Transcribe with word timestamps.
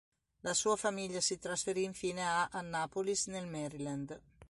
La 0.39 0.55
sua 0.55 0.77
famiglia 0.77 1.21
si 1.21 1.37
trasferì 1.37 1.83
infine 1.83 2.25
a 2.27 2.49
Annapolis 2.51 3.27
nel 3.27 3.45
Maryland. 3.45 4.19